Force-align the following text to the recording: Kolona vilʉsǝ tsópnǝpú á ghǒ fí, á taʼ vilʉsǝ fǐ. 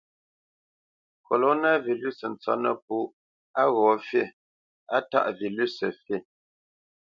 Kolona 1.25 1.71
vilʉsǝ 1.85 2.27
tsópnǝpú 2.41 2.97
á 3.61 3.63
ghǒ 3.75 3.89
fí, 4.07 4.23
á 4.95 4.97
taʼ 5.09 5.27
vilʉsǝ 5.39 5.87
fǐ. 6.03 6.15